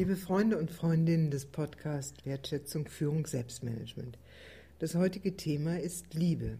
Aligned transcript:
Liebe 0.00 0.16
Freunde 0.16 0.56
und 0.56 0.70
Freundinnen 0.70 1.30
des 1.30 1.44
Podcasts 1.44 2.24
Wertschätzung, 2.24 2.88
Führung, 2.88 3.26
Selbstmanagement. 3.26 4.16
Das 4.78 4.94
heutige 4.94 5.36
Thema 5.36 5.78
ist 5.78 6.14
Liebe. 6.14 6.56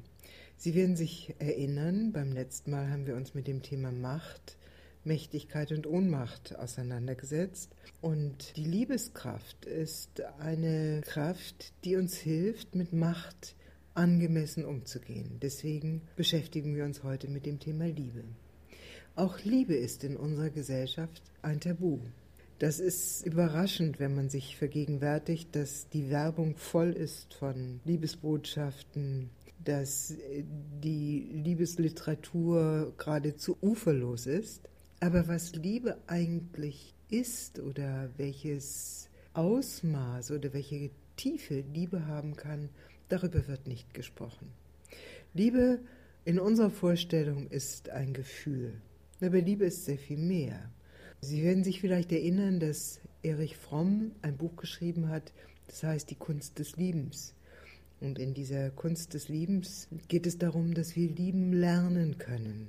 Sie 0.58 0.74
werden 0.74 0.94
sich 0.94 1.34
erinnern, 1.38 2.12
beim 2.12 2.32
letzten 2.32 2.70
Mal 2.70 2.90
haben 2.90 3.06
wir 3.06 3.16
uns 3.16 3.32
mit 3.32 3.46
dem 3.46 3.62
Thema 3.62 3.92
Macht, 3.92 4.58
Mächtigkeit 5.04 5.72
und 5.72 5.86
Ohnmacht 5.86 6.54
auseinandergesetzt. 6.54 7.74
Und 8.02 8.58
die 8.58 8.66
Liebeskraft 8.66 9.64
ist 9.64 10.20
eine 10.38 11.00
Kraft, 11.00 11.72
die 11.86 11.96
uns 11.96 12.18
hilft, 12.18 12.74
mit 12.74 12.92
Macht 12.92 13.56
angemessen 13.94 14.66
umzugehen. 14.66 15.38
Deswegen 15.40 16.02
beschäftigen 16.14 16.76
wir 16.76 16.84
uns 16.84 17.04
heute 17.04 17.26
mit 17.28 17.46
dem 17.46 17.58
Thema 17.58 17.86
Liebe. 17.86 18.22
Auch 19.16 19.38
Liebe 19.44 19.76
ist 19.76 20.04
in 20.04 20.18
unserer 20.18 20.50
Gesellschaft 20.50 21.22
ein 21.40 21.58
Tabu. 21.58 22.00
Das 22.60 22.78
ist 22.78 23.24
überraschend, 23.24 24.00
wenn 24.00 24.14
man 24.14 24.28
sich 24.28 24.58
vergegenwärtigt, 24.58 25.56
dass 25.56 25.88
die 25.88 26.10
Werbung 26.10 26.56
voll 26.56 26.90
ist 26.90 27.32
von 27.32 27.80
Liebesbotschaften, 27.86 29.30
dass 29.64 30.14
die 30.84 31.30
Liebesliteratur 31.32 32.92
geradezu 32.98 33.56
uferlos 33.62 34.26
ist. 34.26 34.68
Aber 35.00 35.26
was 35.26 35.54
Liebe 35.54 35.96
eigentlich 36.06 36.92
ist 37.08 37.60
oder 37.60 38.10
welches 38.18 39.08
Ausmaß 39.32 40.32
oder 40.32 40.52
welche 40.52 40.90
Tiefe 41.16 41.64
Liebe 41.72 42.06
haben 42.06 42.36
kann, 42.36 42.68
darüber 43.08 43.48
wird 43.48 43.68
nicht 43.68 43.94
gesprochen. 43.94 44.52
Liebe 45.32 45.78
in 46.26 46.38
unserer 46.38 46.68
Vorstellung 46.68 47.46
ist 47.48 47.88
ein 47.88 48.12
Gefühl. 48.12 48.74
Aber 49.22 49.40
Liebe 49.40 49.64
ist 49.64 49.86
sehr 49.86 49.96
viel 49.96 50.18
mehr. 50.18 50.70
Sie 51.22 51.42
werden 51.42 51.64
sich 51.64 51.80
vielleicht 51.80 52.12
erinnern, 52.12 52.60
dass 52.60 53.00
Erich 53.22 53.56
Fromm 53.56 54.12
ein 54.22 54.36
Buch 54.36 54.56
geschrieben 54.56 55.08
hat, 55.08 55.32
das 55.66 55.82
heißt 55.82 56.10
Die 56.10 56.16
Kunst 56.16 56.58
des 56.58 56.76
Liebens. 56.76 57.34
Und 58.00 58.18
in 58.18 58.32
dieser 58.32 58.70
Kunst 58.70 59.12
des 59.12 59.28
Liebens 59.28 59.88
geht 60.08 60.26
es 60.26 60.38
darum, 60.38 60.72
dass 60.72 60.96
wir 60.96 61.10
lieben 61.10 61.52
lernen 61.52 62.16
können. 62.16 62.68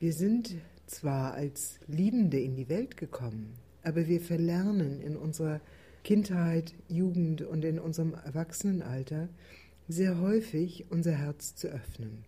Wir 0.00 0.12
sind 0.12 0.56
zwar 0.86 1.34
als 1.34 1.78
Liebende 1.86 2.40
in 2.40 2.56
die 2.56 2.68
Welt 2.68 2.96
gekommen, 2.96 3.54
aber 3.84 4.08
wir 4.08 4.20
verlernen 4.20 5.00
in 5.00 5.16
unserer 5.16 5.60
Kindheit, 6.02 6.74
Jugend 6.88 7.42
und 7.42 7.64
in 7.64 7.78
unserem 7.78 8.14
Erwachsenenalter 8.14 9.28
sehr 9.86 10.20
häufig 10.20 10.86
unser 10.90 11.12
Herz 11.12 11.54
zu 11.54 11.68
öffnen. 11.68 12.24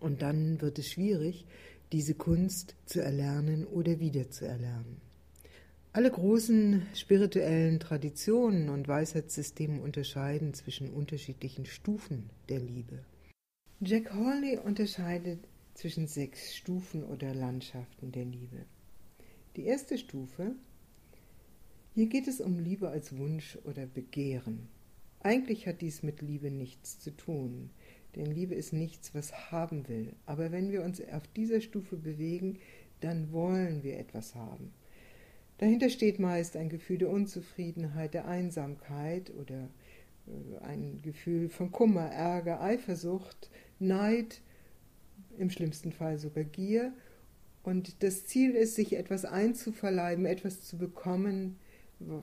Und 0.00 0.22
dann 0.22 0.60
wird 0.60 0.78
es 0.78 0.88
schwierig, 0.88 1.46
diese 1.92 2.14
Kunst 2.14 2.74
zu 2.84 3.00
erlernen 3.00 3.66
oder 3.66 4.00
wiederzuerlernen. 4.00 5.00
Alle 5.92 6.10
großen 6.10 6.82
spirituellen 6.94 7.80
Traditionen 7.80 8.68
und 8.68 8.86
Weisheitssysteme 8.86 9.80
unterscheiden 9.80 10.52
zwischen 10.52 10.90
unterschiedlichen 10.90 11.64
Stufen 11.64 12.28
der 12.50 12.60
Liebe. 12.60 13.04
Jack 13.80 14.12
Hawley 14.12 14.58
unterscheidet 14.58 15.40
zwischen 15.74 16.06
sechs 16.06 16.54
Stufen 16.54 17.02
oder 17.04 17.34
Landschaften 17.34 18.12
der 18.12 18.24
Liebe. 18.24 18.66
Die 19.56 19.64
erste 19.64 19.96
Stufe, 19.96 20.54
hier 21.94 22.06
geht 22.08 22.28
es 22.28 22.40
um 22.40 22.58
Liebe 22.58 22.90
als 22.90 23.16
Wunsch 23.16 23.56
oder 23.64 23.86
Begehren. 23.86 24.68
Eigentlich 25.20 25.66
hat 25.66 25.80
dies 25.80 26.02
mit 26.02 26.20
Liebe 26.20 26.50
nichts 26.50 26.98
zu 26.98 27.10
tun. 27.16 27.70
Denn 28.16 28.26
Liebe 28.26 28.54
ist 28.54 28.72
nichts, 28.72 29.14
was 29.14 29.52
haben 29.52 29.88
will. 29.88 30.14
Aber 30.24 30.50
wenn 30.50 30.72
wir 30.72 30.82
uns 30.82 31.00
auf 31.12 31.26
dieser 31.36 31.60
Stufe 31.60 31.96
bewegen, 31.96 32.58
dann 33.00 33.30
wollen 33.30 33.82
wir 33.82 33.98
etwas 33.98 34.34
haben. 34.34 34.72
Dahinter 35.58 35.90
steht 35.90 36.18
meist 36.18 36.56
ein 36.56 36.68
Gefühl 36.68 36.98
der 36.98 37.10
Unzufriedenheit, 37.10 38.14
der 38.14 38.26
Einsamkeit 38.26 39.30
oder 39.34 39.68
äh, 40.26 40.64
ein 40.64 41.00
Gefühl 41.02 41.48
von 41.48 41.72
Kummer, 41.72 42.10
Ärger, 42.10 42.60
Eifersucht, 42.60 43.50
Neid, 43.78 44.40
im 45.38 45.50
schlimmsten 45.50 45.92
Fall 45.92 46.18
sogar 46.18 46.44
Gier. 46.44 46.92
Und 47.62 48.02
das 48.02 48.26
Ziel 48.26 48.52
ist, 48.52 48.74
sich 48.76 48.96
etwas 48.96 49.24
einzuverleiben, 49.24 50.24
etwas 50.24 50.62
zu 50.62 50.78
bekommen, 50.78 51.58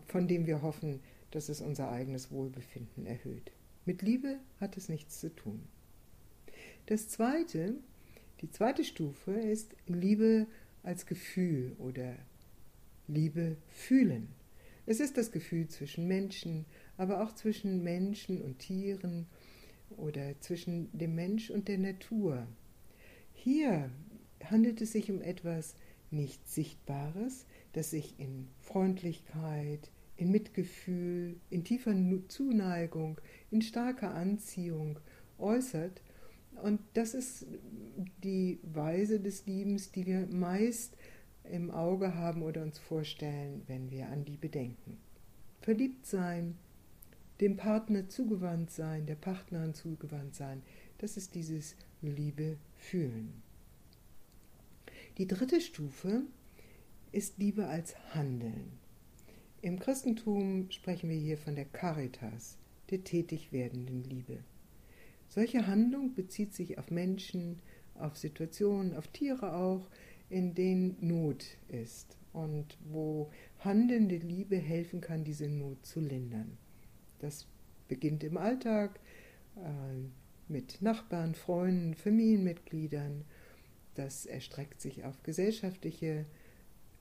von 0.08 0.28
dem 0.28 0.46
wir 0.46 0.62
hoffen, 0.62 1.02
dass 1.32 1.50
es 1.50 1.62
unser 1.62 1.92
eigenes 1.92 2.32
Wohlbefinden 2.32 3.06
erhöht. 3.06 3.52
Mit 3.86 4.02
Liebe 4.02 4.38
hat 4.60 4.78
es 4.78 4.88
nichts 4.90 5.20
zu 5.20 5.36
tun. 5.36 5.64
Das 6.86 7.08
zweite, 7.10 7.76
die 8.42 8.52
zweite 8.52 8.84
Stufe 8.84 9.32
ist 9.32 9.76
Liebe 9.88 10.48
als 10.84 11.06
Gefühl 11.06 11.76
oder 11.80 12.16
Liebe 13.08 13.58
fühlen. 13.70 14.28
Es 14.86 15.00
ist 15.00 15.18
das 15.18 15.32
Gefühl 15.32 15.68
zwischen 15.70 16.08
Menschen, 16.08 16.66
aber 16.98 17.24
auch 17.24 17.34
zwischen 17.34 17.84
Menschen 17.84 18.42
und 18.42 18.60
Tieren 18.60 19.28
oder 19.98 20.40
zwischen 20.42 20.90
dem 20.98 21.16
Mensch 21.16 21.50
und 21.50 21.68
der 21.68 21.78
Natur. 21.78 22.48
Hier 23.34 23.90
handelt 24.44 24.82
es 24.82 24.92
sich 24.92 25.10
um 25.10 25.22
etwas 25.22 25.76
nicht 26.12 26.48
Sichtbares, 26.48 27.46
das 27.72 27.92
sich 27.92 28.20
in 28.20 28.48
Freundlichkeit, 28.60 29.90
in 30.18 30.32
Mitgefühl, 30.32 31.38
in 31.50 31.64
tiefer 31.64 31.96
Zuneigung, 32.28 33.20
in 33.52 33.62
starker 33.62 34.14
Anziehung 34.14 35.00
äußert 35.38 36.02
und 36.62 36.80
das 36.94 37.14
ist 37.14 37.46
die 38.24 38.60
Weise 38.64 39.20
des 39.20 39.46
Liebens, 39.46 39.92
die 39.92 40.06
wir 40.06 40.28
meist 40.28 40.96
im 41.50 41.72
Auge 41.72 42.16
haben 42.16 42.42
oder 42.42 42.62
uns 42.62 42.80
vorstellen, 42.80 43.64
wenn 43.68 43.92
wir 43.92 44.08
an 44.08 44.26
Liebe 44.26 44.50
denken. 44.50 44.98
Verliebt 45.62 46.06
sein, 46.06 46.58
dem 47.42 47.58
Partner 47.58 48.08
zugewandt 48.10 48.72
sein, 48.72 49.06
der 49.06 49.16
Partnerin 49.16 49.74
zugewandt 49.74 50.36
sein, 50.36 50.62
das 51.00 51.18
ist 51.18 51.36
dieses 51.36 51.76
Liebe 52.02 52.58
fühlen. 52.78 53.42
Die 55.18 55.28
dritte 55.28 55.62
Stufe 55.62 56.24
ist 57.12 57.38
Liebe 57.38 57.68
als 57.68 57.96
Handeln. 58.14 58.72
Im 59.62 59.80
Christentum 59.80 60.70
sprechen 60.72 61.10
wir 61.10 61.18
hier 61.18 61.38
von 61.38 61.56
der 61.56 61.66
Caritas, 61.66 62.58
der 62.90 63.04
tätig 63.04 63.52
werdenden 63.52 64.04
Liebe. 64.04 64.40
Solche 65.34 65.66
Handlung 65.66 66.14
bezieht 66.14 66.54
sich 66.54 66.78
auf 66.78 66.92
Menschen, 66.92 67.60
auf 67.96 68.16
Situationen, 68.16 68.96
auf 68.96 69.08
Tiere 69.08 69.56
auch, 69.56 69.90
in 70.30 70.54
denen 70.54 70.96
Not 71.02 71.58
ist 71.70 72.18
und 72.34 72.78
wo 72.92 73.32
handelnde 73.58 74.18
Liebe 74.18 74.58
helfen 74.58 75.02
kann, 75.02 75.24
diese 75.24 75.50
Not 75.50 75.88
zu 75.88 76.02
lindern. 76.02 76.60
Das 77.18 77.48
beginnt 77.88 78.24
im 78.24 78.38
Alltag 78.38 79.00
äh, 79.56 80.52
mit 80.52 80.84
Nachbarn, 80.84 81.34
Freunden, 81.34 81.96
Familienmitgliedern. 81.96 83.26
Das 83.96 84.28
erstreckt 84.28 84.82
sich 84.82 85.04
auf 85.04 85.24
gesellschaftliche 85.24 86.28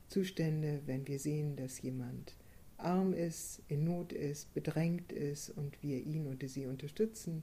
Zustände, 0.09 0.81
wenn 0.87 1.06
wir 1.06 1.19
sehen, 1.19 1.54
dass 1.56 1.82
jemand 1.82 2.34
arm 2.78 3.12
ist, 3.12 3.60
in 3.69 3.84
Not 3.84 4.15
ist, 4.15 4.54
bedrängt 4.54 5.12
ist 5.12 5.50
und 5.50 5.82
wir 5.82 5.98
ihn 5.98 6.28
oder 6.28 6.48
sie 6.48 6.65
unterstützen 6.65 7.42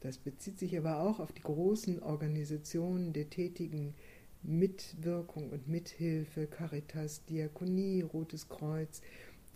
das 0.00 0.18
bezieht 0.18 0.58
sich 0.58 0.76
aber 0.78 1.00
auch 1.00 1.18
auf 1.18 1.32
die 1.32 1.42
großen 1.42 2.02
Organisationen 2.02 3.12
der 3.12 3.30
tätigen 3.30 3.94
Mitwirkung 4.42 5.50
und 5.50 5.66
Mithilfe, 5.68 6.46
Caritas, 6.46 7.24
Diakonie, 7.24 8.02
Rotes 8.02 8.48
Kreuz, 8.48 9.02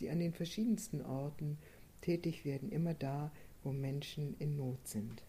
die 0.00 0.10
an 0.10 0.18
den 0.18 0.32
verschiedensten 0.32 1.02
Orten 1.02 1.58
tätig 2.00 2.44
werden, 2.44 2.70
immer 2.70 2.94
da, 2.94 3.30
wo 3.62 3.72
Menschen 3.72 4.34
in 4.38 4.56
Not 4.56 4.88
sind. 4.88 5.22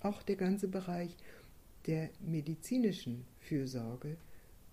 Auch 0.00 0.22
der 0.22 0.36
ganze 0.36 0.68
Bereich 0.68 1.16
der 1.86 2.10
medizinischen 2.20 3.24
Fürsorge 3.40 4.16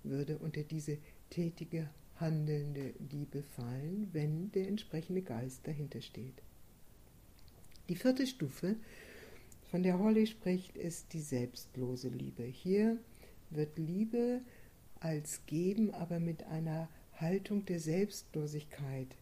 würde 0.03 0.37
unter 0.39 0.63
diese 0.63 0.97
tätige, 1.29 1.89
handelnde 2.19 2.93
Liebe 3.11 3.43
fallen, 3.43 4.09
wenn 4.13 4.51
der 4.51 4.67
entsprechende 4.67 5.21
Geist 5.21 5.67
dahinter 5.67 6.01
steht. 6.01 6.41
Die 7.89 7.95
vierte 7.95 8.25
Stufe 8.25 8.77
von 9.75 9.83
der 9.83 9.99
Holly 9.99 10.25
spricht, 10.25 10.77
ist 10.77 11.11
die 11.11 11.19
selbstlose 11.19 12.07
Liebe. 12.07 12.43
Hier 12.43 12.97
wird 13.49 13.77
Liebe 13.77 14.39
als 15.01 15.45
Geben, 15.47 15.93
aber 15.93 16.21
mit 16.21 16.43
einer 16.43 16.87
Haltung 17.15 17.65
der 17.65 17.81
Selbstlosigkeit 17.81 19.17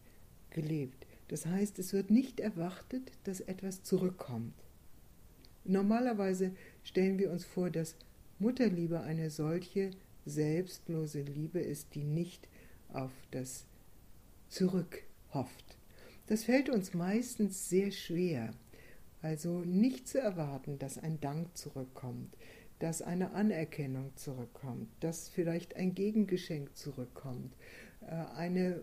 gelebt. 0.50 1.08
Das 1.26 1.44
heißt, 1.44 1.80
es 1.80 1.92
wird 1.92 2.12
nicht 2.12 2.38
erwartet, 2.38 3.10
dass 3.24 3.40
etwas 3.40 3.82
zurückkommt. 3.82 4.54
Normalerweise 5.64 6.52
stellen 6.84 7.18
wir 7.18 7.32
uns 7.32 7.44
vor, 7.44 7.68
dass 7.68 7.96
Mutterliebe 8.38 9.00
eine 9.00 9.30
solche 9.30 9.90
selbstlose 10.24 11.22
Liebe 11.22 11.58
ist, 11.58 11.96
die 11.96 12.04
nicht 12.04 12.48
auf 12.92 13.10
das 13.32 13.66
Zurück 14.48 15.02
hofft. 15.32 15.76
Das 16.28 16.44
fällt 16.44 16.70
uns 16.70 16.94
meistens 16.94 17.68
sehr 17.68 17.90
schwer. 17.90 18.54
Also 19.24 19.60
nicht 19.60 20.06
zu 20.06 20.20
erwarten, 20.20 20.78
dass 20.78 20.98
ein 20.98 21.18
Dank 21.18 21.56
zurückkommt, 21.56 22.36
dass 22.78 23.00
eine 23.00 23.30
Anerkennung 23.30 24.14
zurückkommt, 24.16 24.90
dass 25.00 25.30
vielleicht 25.30 25.76
ein 25.76 25.94
Gegengeschenk 25.94 26.76
zurückkommt, 26.76 27.56
eine 28.36 28.82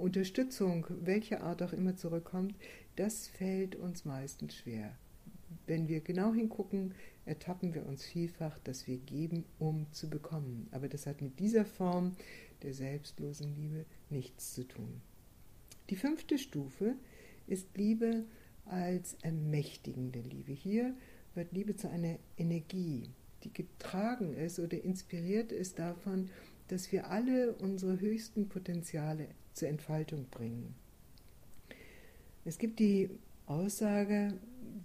Unterstützung, 0.00 0.86
welche 1.02 1.42
Art 1.42 1.62
auch 1.62 1.74
immer 1.74 1.94
zurückkommt, 1.94 2.54
das 2.96 3.28
fällt 3.28 3.76
uns 3.76 4.06
meistens 4.06 4.56
schwer. 4.56 4.96
Wenn 5.66 5.88
wir 5.88 6.00
genau 6.00 6.32
hingucken, 6.32 6.94
ertappen 7.26 7.74
wir 7.74 7.84
uns 7.84 8.02
vielfach, 8.02 8.58
dass 8.60 8.86
wir 8.86 8.96
geben, 8.96 9.44
um 9.58 9.92
zu 9.92 10.08
bekommen. 10.08 10.68
Aber 10.70 10.88
das 10.88 11.06
hat 11.06 11.20
mit 11.20 11.38
dieser 11.38 11.66
Form 11.66 12.16
der 12.62 12.72
selbstlosen 12.72 13.54
Liebe 13.54 13.84
nichts 14.08 14.54
zu 14.54 14.66
tun. 14.66 15.02
Die 15.90 15.96
fünfte 15.96 16.38
Stufe 16.38 16.94
ist 17.46 17.76
Liebe 17.76 18.24
als 18.66 19.16
ermächtigende 19.22 20.20
Liebe. 20.20 20.52
Hier 20.52 20.94
wird 21.34 21.52
Liebe 21.52 21.76
zu 21.76 21.88
einer 21.90 22.16
Energie, 22.36 23.10
die 23.44 23.52
getragen 23.52 24.34
ist 24.34 24.58
oder 24.58 24.82
inspiriert 24.82 25.52
ist 25.52 25.78
davon, 25.78 26.30
dass 26.68 26.90
wir 26.90 27.10
alle 27.10 27.52
unsere 27.54 28.00
höchsten 28.00 28.48
Potenziale 28.48 29.28
zur 29.52 29.68
Entfaltung 29.68 30.26
bringen. 30.30 30.74
Es 32.44 32.58
gibt 32.58 32.78
die 32.80 33.10
Aussage, 33.46 34.34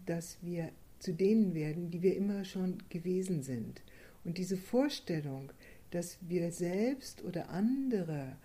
dass 0.06 0.38
wir 0.42 0.72
zu 1.00 1.14
denen 1.14 1.54
werden, 1.56 1.90
die 1.90 2.02
wir 2.02 2.16
immer 2.16 2.46
schon 2.46 2.78
gewesen 2.90 3.42
sind. 3.42 3.82
Und 4.24 4.38
diese 4.38 4.58
Vorstellung, 4.58 5.52
dass 5.90 6.18
wir 6.22 6.52
selbst 6.52 7.24
oder 7.24 7.50
andere 7.50 8.38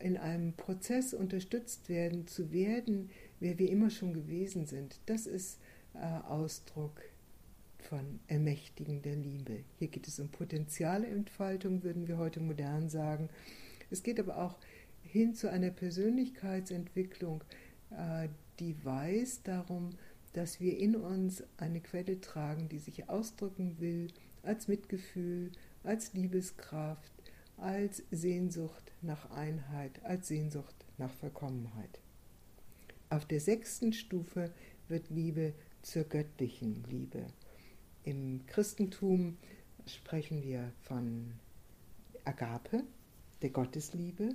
in 0.00 0.16
einem 0.16 0.52
Prozess 0.54 1.14
unterstützt 1.14 1.88
werden, 1.88 2.26
zu 2.26 2.52
werden, 2.52 3.10
wer 3.40 3.58
wir 3.58 3.70
immer 3.70 3.90
schon 3.90 4.12
gewesen 4.12 4.66
sind, 4.66 5.00
das 5.06 5.26
ist 5.26 5.58
äh, 5.94 5.98
Ausdruck 6.28 7.00
von 7.78 8.20
ermächtigender 8.28 9.14
Liebe. 9.14 9.64
Hier 9.78 9.88
geht 9.88 10.08
es 10.08 10.18
um 10.18 10.28
Potenzialentfaltung, 10.28 11.82
würden 11.82 12.08
wir 12.08 12.18
heute 12.18 12.40
modern 12.40 12.88
sagen. 12.88 13.28
Es 13.90 14.02
geht 14.02 14.18
aber 14.18 14.38
auch 14.38 14.56
hin 15.02 15.34
zu 15.34 15.50
einer 15.50 15.70
Persönlichkeitsentwicklung, 15.70 17.44
äh, 17.90 18.28
die 18.58 18.82
weiß 18.84 19.42
darum, 19.42 19.90
dass 20.32 20.60
wir 20.60 20.78
in 20.78 20.96
uns 20.96 21.44
eine 21.56 21.80
Quelle 21.80 22.20
tragen, 22.20 22.68
die 22.68 22.78
sich 22.78 23.08
ausdrücken 23.08 23.78
will 23.78 24.08
als 24.42 24.68
Mitgefühl, 24.68 25.52
als 25.84 26.12
Liebeskraft, 26.12 27.12
als 27.56 28.02
Sehnsucht 28.10 28.92
nach 29.02 29.30
Einheit, 29.30 30.04
als 30.04 30.28
Sehnsucht 30.28 30.74
nach 30.98 31.10
Vollkommenheit. 31.10 32.00
Auf 33.10 33.26
der 33.26 33.40
sechsten 33.40 33.92
Stufe 33.92 34.52
wird 34.88 35.10
Liebe 35.10 35.54
zur 35.82 36.04
göttlichen 36.04 36.84
Liebe. 36.90 37.26
Im 38.04 38.40
Christentum 38.46 39.36
sprechen 39.86 40.42
wir 40.42 40.72
von 40.82 41.32
Agape, 42.24 42.84
der 43.42 43.50
Gottesliebe. 43.50 44.30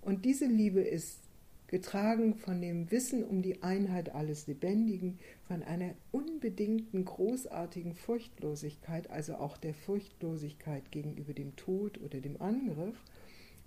Und 0.00 0.24
diese 0.24 0.46
Liebe 0.46 0.80
ist 0.80 1.20
getragen 1.68 2.34
von 2.34 2.62
dem 2.62 2.90
Wissen 2.90 3.22
um 3.22 3.42
die 3.42 3.62
Einheit 3.62 4.14
alles 4.14 4.46
Lebendigen, 4.46 5.18
von 5.42 5.62
einer 5.62 5.94
unbedingten, 6.10 7.04
großartigen 7.04 7.94
Furchtlosigkeit, 7.94 9.10
also 9.10 9.36
auch 9.36 9.58
der 9.58 9.74
Furchtlosigkeit 9.74 10.90
gegenüber 10.90 11.34
dem 11.34 11.56
Tod 11.56 12.00
oder 12.00 12.20
dem 12.20 12.40
Angriff. 12.40 12.96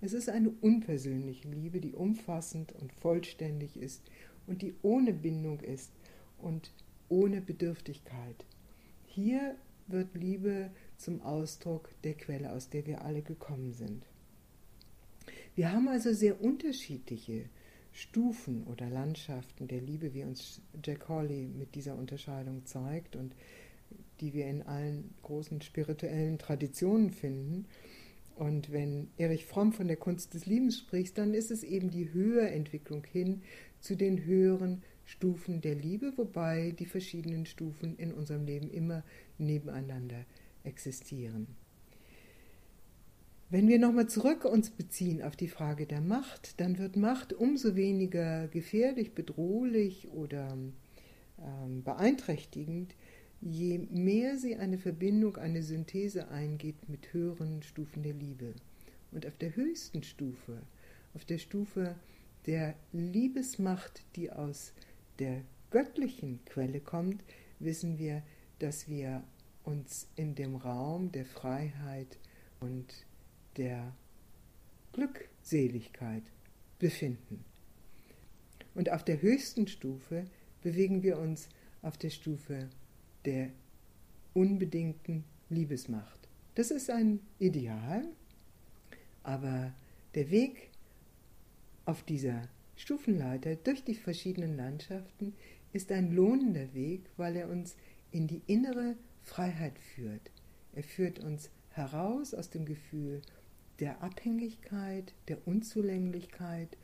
Es 0.00 0.12
ist 0.12 0.28
eine 0.28 0.50
unpersönliche 0.50 1.48
Liebe, 1.48 1.80
die 1.80 1.94
umfassend 1.94 2.72
und 2.72 2.92
vollständig 2.92 3.76
ist 3.76 4.02
und 4.46 4.62
die 4.62 4.74
ohne 4.82 5.12
Bindung 5.12 5.60
ist 5.60 5.90
und 6.38 6.72
ohne 7.08 7.40
Bedürftigkeit. 7.40 8.44
Hier 9.06 9.56
wird 9.86 10.14
Liebe 10.14 10.70
zum 10.96 11.20
Ausdruck 11.22 11.90
der 12.04 12.14
Quelle, 12.14 12.52
aus 12.52 12.68
der 12.70 12.86
wir 12.86 13.02
alle 13.04 13.22
gekommen 13.22 13.72
sind. 13.72 14.04
Wir 15.54 15.72
haben 15.72 15.88
also 15.88 16.12
sehr 16.12 16.40
unterschiedliche 16.40 17.44
Stufen 17.92 18.64
oder 18.64 18.88
Landschaften 18.88 19.68
der 19.68 19.82
Liebe, 19.82 20.14
wie 20.14 20.24
uns 20.24 20.62
Jack 20.82 21.08
Hawley 21.08 21.46
mit 21.46 21.74
dieser 21.74 21.94
Unterscheidung 21.94 22.64
zeigt 22.64 23.16
und 23.16 23.34
die 24.20 24.32
wir 24.32 24.46
in 24.46 24.62
allen 24.62 25.12
großen 25.22 25.60
spirituellen 25.60 26.38
Traditionen 26.38 27.10
finden. 27.10 27.66
Und 28.36 28.72
wenn 28.72 29.08
Erich 29.16 29.46
Fromm 29.46 29.72
von 29.72 29.88
der 29.88 29.96
Kunst 29.96 30.34
des 30.34 30.46
Liebens 30.46 30.78
spricht, 30.78 31.18
dann 31.18 31.34
ist 31.34 31.50
es 31.50 31.62
eben 31.62 31.90
die 31.90 32.12
Höherentwicklung 32.12 33.04
hin 33.04 33.42
zu 33.80 33.96
den 33.96 34.24
höheren 34.24 34.82
Stufen 35.04 35.60
der 35.60 35.74
Liebe, 35.74 36.12
wobei 36.16 36.72
die 36.78 36.86
verschiedenen 36.86 37.46
Stufen 37.46 37.96
in 37.96 38.12
unserem 38.12 38.44
Leben 38.46 38.70
immer 38.70 39.04
nebeneinander 39.38 40.24
existieren. 40.64 41.48
Wenn 43.50 43.68
wir 43.68 43.78
nochmal 43.78 44.08
zurück 44.08 44.46
uns 44.46 44.70
beziehen 44.70 45.20
auf 45.20 45.36
die 45.36 45.48
Frage 45.48 45.86
der 45.86 46.00
Macht, 46.00 46.58
dann 46.58 46.78
wird 46.78 46.96
Macht 46.96 47.34
umso 47.34 47.76
weniger 47.76 48.48
gefährlich, 48.48 49.12
bedrohlich 49.12 50.08
oder 50.08 50.56
ähm, 51.38 51.82
beeinträchtigend, 51.82 52.94
je 53.42 53.78
mehr 53.90 54.38
sie 54.38 54.56
eine 54.56 54.78
Verbindung, 54.78 55.36
eine 55.36 55.62
Synthese 55.62 56.28
eingeht 56.28 56.88
mit 56.88 57.12
höheren 57.12 57.62
Stufen 57.62 58.02
der 58.02 58.14
Liebe. 58.14 58.54
Und 59.10 59.26
auf 59.26 59.36
der 59.36 59.56
höchsten 59.56 60.02
Stufe, 60.04 60.62
auf 61.14 61.24
der 61.24 61.38
Stufe 61.38 61.96
der 62.46 62.74
Liebesmacht, 62.92 64.02
die 64.16 64.30
aus 64.30 64.72
der 65.18 65.42
göttlichen 65.70 66.44
Quelle 66.44 66.80
kommt, 66.80 67.22
wissen 67.58 67.98
wir, 67.98 68.22
dass 68.60 68.88
wir 68.88 69.24
uns 69.64 70.08
in 70.16 70.34
dem 70.34 70.56
Raum 70.56 71.12
der 71.12 71.26
Freiheit 71.26 72.18
und 72.60 73.06
der 73.56 73.94
Glückseligkeit 74.92 76.22
befinden. 76.78 77.44
Und 78.74 78.90
auf 78.90 79.04
der 79.04 79.20
höchsten 79.20 79.66
Stufe 79.66 80.24
bewegen 80.62 81.02
wir 81.02 81.18
uns 81.18 81.48
auf 81.82 81.98
der 81.98 82.10
Stufe 82.10 82.68
der 83.24 83.50
unbedingten 84.34 85.24
Liebesmacht. 85.48 86.28
Das 86.54 86.70
ist 86.70 86.90
ein 86.90 87.20
Ideal, 87.38 88.06
aber 89.22 89.72
der 90.14 90.30
Weg 90.30 90.70
auf 91.84 92.02
dieser 92.02 92.48
Stufenleiter 92.76 93.56
durch 93.56 93.84
die 93.84 93.94
verschiedenen 93.94 94.56
Landschaften 94.56 95.34
ist 95.72 95.90
ein 95.92 96.12
lohnender 96.12 96.74
Weg, 96.74 97.10
weil 97.16 97.36
er 97.36 97.48
uns 97.48 97.76
in 98.10 98.26
die 98.26 98.42
innere 98.46 98.96
Freiheit 99.22 99.78
führt. 99.78 100.30
Er 100.74 100.82
führt 100.82 101.18
uns 101.18 101.50
heraus 101.70 102.34
aus 102.34 102.50
dem 102.50 102.66
Gefühl 102.66 103.22
der 103.80 104.02
Abhängigkeit, 104.02 105.14
der 105.28 105.46
Unzulänglichkeit 105.46 106.76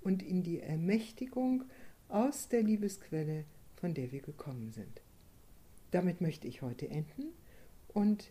und 0.00 0.22
in 0.22 0.42
die 0.42 0.60
Ermächtigung 0.60 1.64
aus 2.08 2.48
der 2.48 2.62
Liebesquelle, 2.62 3.44
von 3.76 3.94
der 3.94 4.10
wir 4.12 4.20
gekommen 4.20 4.72
sind. 4.72 5.02
Damit 5.90 6.20
möchte 6.20 6.46
ich 6.46 6.62
heute 6.62 6.88
enden 6.88 7.32
und 7.88 8.30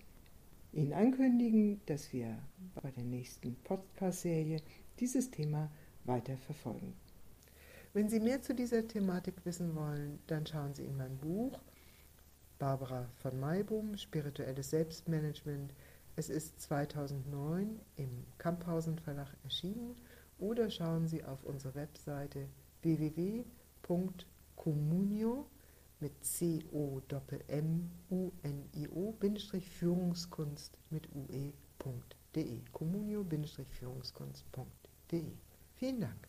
Ihnen 0.72 0.94
ankündigen, 0.94 1.82
dass 1.88 2.13
wir 2.13 2.38
bei 2.82 2.92
der 2.92 3.04
nächsten 3.04 3.56
Podcast-Serie 3.63 4.62
dieses 5.00 5.32
Thema 5.32 5.72
weiter 6.06 6.38
verfolgen. 6.38 6.94
Wenn 7.94 8.08
Sie 8.08 8.20
mehr 8.20 8.42
zu 8.42 8.54
dieser 8.54 8.88
Thematik 8.88 9.34
wissen 9.46 9.75
wollen, 9.75 10.20
dann 10.28 10.46
schauen 10.46 10.75
Sie 10.75 10.86
in 10.86 10.96
mein 10.96 11.18
Buch 11.18 11.60
Barbara 12.60 13.10
von 13.16 13.39
Maibum, 13.39 13.98
Spirituelles 13.98 14.70
Selbstmanagement, 14.70 15.74
es 16.16 16.30
ist 16.30 16.62
2009 16.62 17.80
im 17.96 18.25
Kamphausen 18.38 19.00
Verlag 19.00 19.36
erschienen 19.44 19.96
oder 20.38 20.70
schauen 20.70 21.08
Sie 21.08 21.24
auf 21.24 21.44
unsere 21.46 21.75
Webseite 21.75 22.50
www.communio 22.82 23.46
mit 26.00 26.13
c 26.22 26.63
o 26.72 27.01
m 27.48 27.89
u 28.10 28.32
n 28.44 28.70
i 28.74 28.88
o 28.88 29.13
Führungskunst 29.62 30.77
mit 30.89 31.08
ue.de 31.13 32.62
communio-führungskunst.de 32.72 35.38
Vielen 35.75 36.01
Dank. 36.01 36.28